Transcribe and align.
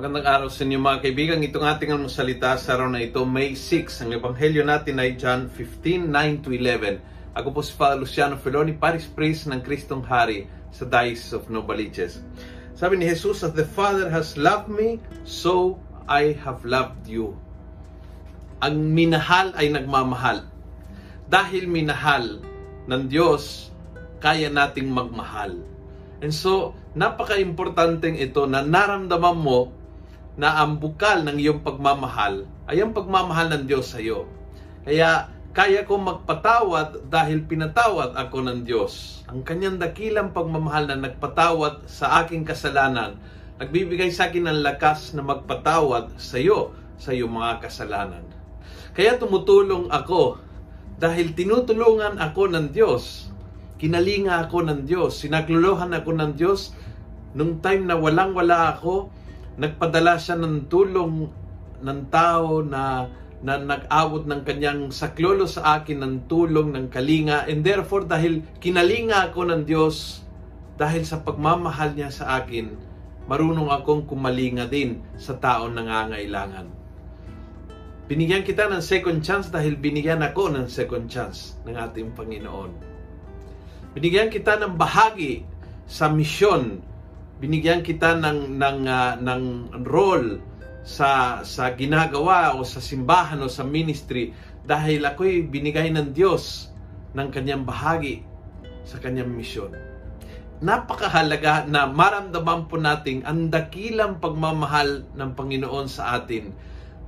Magandang 0.00 0.32
araw 0.32 0.48
sa 0.48 0.64
inyo 0.64 0.80
mga 0.80 1.04
kaibigan. 1.04 1.44
Itong 1.44 1.60
ating 1.60 1.92
salita 2.08 2.56
sa 2.56 2.72
araw 2.72 2.88
na 2.88 3.04
ito, 3.04 3.20
May 3.28 3.52
6. 3.52 4.00
Ang 4.00 4.16
ebanghelyo 4.16 4.64
natin 4.64 4.96
ay 4.96 5.12
John 5.20 5.52
15, 5.52 6.08
9 6.08 6.40
to 6.40 6.56
11. 6.56 7.36
Ako 7.36 7.52
po 7.52 7.60
si 7.60 7.76
Father 7.76 8.00
Luciano 8.00 8.40
Feloni, 8.40 8.72
Paris 8.72 9.04
Priest 9.04 9.52
ng 9.52 9.60
Kristong 9.60 10.00
Hari 10.00 10.48
sa 10.72 10.88
Diocese 10.88 11.36
of 11.36 11.52
Novaliches. 11.52 12.24
Sabi 12.72 12.96
ni 12.96 13.12
Jesus, 13.12 13.44
As 13.44 13.52
the 13.52 13.68
Father 13.68 14.08
has 14.08 14.40
loved 14.40 14.72
me, 14.72 15.04
so 15.28 15.76
I 16.08 16.32
have 16.48 16.64
loved 16.64 17.04
you. 17.04 17.36
Ang 18.64 18.96
minahal 18.96 19.52
ay 19.52 19.68
nagmamahal. 19.68 20.48
Dahil 21.28 21.68
minahal 21.68 22.40
ng 22.88 23.02
Diyos, 23.04 23.68
kaya 24.16 24.48
nating 24.48 24.88
magmahal. 24.88 25.60
And 26.24 26.32
so, 26.32 26.72
napaka-importanteng 26.96 28.16
ito 28.16 28.48
na 28.48 28.64
naramdaman 28.64 29.36
mo 29.36 29.76
na 30.38 30.62
ang 30.62 30.78
bukal 30.78 31.26
ng 31.26 31.36
iyong 31.38 31.60
pagmamahal 31.64 32.46
ay 32.70 32.78
ang 32.78 32.94
pagmamahal 32.94 33.50
ng 33.50 33.64
Diyos 33.66 33.90
sa 33.90 33.98
iyo. 33.98 34.30
Kaya 34.86 35.30
kaya 35.50 35.82
ko 35.82 35.98
magpatawad 35.98 37.10
dahil 37.10 37.42
pinatawad 37.42 38.14
ako 38.14 38.46
ng 38.46 38.62
Diyos. 38.62 39.26
Ang 39.26 39.42
kanyang 39.42 39.82
dakilang 39.82 40.30
pagmamahal 40.30 40.86
na 40.86 41.10
nagpatawad 41.10 41.90
sa 41.90 42.22
aking 42.22 42.46
kasalanan, 42.46 43.18
nagbibigay 43.58 44.14
sa 44.14 44.30
akin 44.30 44.46
ng 44.46 44.62
lakas 44.62 45.10
na 45.10 45.26
magpatawad 45.26 46.14
sa 46.22 46.38
iyo 46.38 46.70
sa 47.02 47.10
iyong 47.10 47.34
mga 47.34 47.66
kasalanan. 47.66 48.22
Kaya 48.94 49.18
tumutulong 49.18 49.90
ako 49.90 50.38
dahil 51.02 51.34
tinutulungan 51.34 52.22
ako 52.22 52.54
ng 52.54 52.70
Diyos. 52.70 53.34
Kinalinga 53.80 54.46
ako 54.46 54.70
ng 54.70 54.86
Diyos. 54.86 55.18
Sinakluluhan 55.18 55.90
ako 55.98 56.10
ng 56.14 56.32
Diyos 56.38 56.76
nung 57.34 57.58
time 57.58 57.90
na 57.90 57.98
walang-wala 57.98 58.78
ako 58.78 59.10
nagpadala 59.60 60.16
siya 60.16 60.40
ng 60.40 60.72
tulong 60.72 61.28
ng 61.84 62.00
tao 62.08 62.64
na 62.64 63.12
na 63.40 63.56
nag-awot 63.56 64.28
ng 64.28 64.44
kanyang 64.44 64.92
saklolo 64.92 65.48
sa 65.48 65.80
akin 65.80 66.04
ng 66.04 66.14
tulong 66.28 66.76
ng 66.76 66.92
kalinga. 66.92 67.48
And 67.48 67.64
therefore 67.64 68.04
dahil 68.04 68.44
kinalinga 68.60 69.32
ako 69.32 69.48
ng 69.48 69.62
Diyos 69.64 70.20
dahil 70.76 71.08
sa 71.08 71.24
pagmamahal 71.24 71.96
niya 71.96 72.12
sa 72.12 72.40
akin 72.40 72.72
marunong 73.24 73.72
akong 73.72 74.04
kumalinga 74.04 74.68
din 74.68 75.00
sa 75.16 75.36
taong 75.40 75.72
nangangailangan. 75.72 76.68
Binigyan 78.10 78.42
kita 78.42 78.66
ng 78.66 78.82
second 78.82 79.22
chance 79.22 79.48
dahil 79.48 79.78
binigyan 79.78 80.20
ako 80.20 80.50
ng 80.50 80.66
second 80.66 81.06
chance 81.06 81.54
ng 81.62 81.78
ating 81.78 82.10
Panginoon. 82.12 82.74
Binigyan 83.94 84.28
kita 84.28 84.58
ng 84.58 84.74
bahagi 84.74 85.46
sa 85.86 86.10
misyon 86.10 86.82
binigyan 87.40 87.80
kita 87.80 88.20
ng 88.20 88.60
ng 88.60 88.78
uh, 88.84 89.16
ng 89.16 89.42
role 89.88 90.44
sa 90.84 91.40
sa 91.40 91.72
ginagawa 91.72 92.52
o 92.56 92.64
sa 92.64 92.84
simbahan 92.84 93.40
o 93.40 93.48
sa 93.48 93.64
ministry 93.64 94.36
dahil 94.68 95.08
ako'y 95.08 95.48
binigay 95.48 95.88
ng 95.88 96.12
Diyos 96.12 96.68
ng 97.16 97.28
kanyang 97.32 97.64
bahagi 97.64 98.22
sa 98.84 99.00
kanyang 99.00 99.32
misyon. 99.32 99.72
Napakahalaga 100.60 101.64
na 101.64 101.88
maramdaman 101.88 102.68
po 102.68 102.76
nating 102.76 103.24
ang 103.24 103.48
dakilang 103.48 104.20
pagmamahal 104.20 105.08
ng 105.16 105.30
Panginoon 105.32 105.88
sa 105.88 106.20
atin 106.20 106.52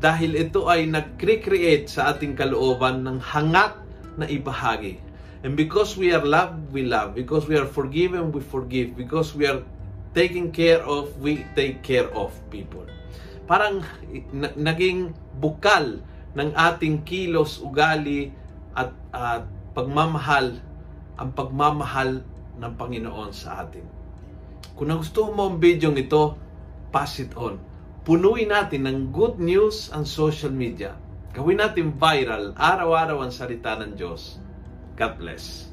dahil 0.00 0.34
ito 0.40 0.66
ay 0.72 0.88
nag-create 0.88 1.86
sa 1.86 2.16
ating 2.16 2.32
kalooban 2.32 3.04
ng 3.04 3.20
hangat 3.20 3.76
na 4.16 4.24
ibahagi. 4.24 4.96
And 5.44 5.52
because 5.52 6.00
we 6.00 6.16
are 6.16 6.24
loved, 6.24 6.72
we 6.72 6.86
love. 6.86 7.12
Because 7.12 7.44
we 7.44 7.58
are 7.58 7.68
forgiven, 7.68 8.30
we 8.32 8.40
forgive. 8.40 8.94
Because 8.94 9.34
we 9.34 9.44
are 9.50 9.60
taking 10.12 10.52
care 10.52 10.80
of, 10.84 11.16
we 11.20 11.44
take 11.56 11.80
care 11.80 12.08
of 12.12 12.32
people. 12.52 12.84
Parang 13.48 13.84
na- 14.32 14.54
naging 14.54 15.12
bukal 15.40 16.00
ng 16.32 16.50
ating 16.52 17.04
kilos, 17.04 17.60
ugali 17.60 18.32
at 18.72 18.92
uh, 19.12 19.44
pagmamahal 19.76 20.56
ang 21.20 21.30
pagmamahal 21.36 22.24
ng 22.56 22.72
Panginoon 22.76 23.30
sa 23.32 23.64
atin. 23.64 23.84
Kung 24.72 24.88
nagustuhan 24.88 25.36
mo 25.36 25.52
ang 25.52 25.56
video 25.60 25.92
ito, 25.92 26.36
pass 26.88 27.20
it 27.20 27.36
on. 27.36 27.60
Punuin 28.02 28.50
natin 28.50 28.88
ng 28.88 28.98
good 29.14 29.38
news 29.38 29.92
ang 29.94 30.08
social 30.08 30.50
media. 30.50 30.96
Gawin 31.32 31.62
natin 31.62 31.96
viral, 31.96 32.52
araw-araw 32.56 33.24
ang 33.24 33.32
salita 33.32 33.78
ng 33.78 33.96
Diyos. 33.96 34.36
God 34.96 35.16
bless. 35.16 35.71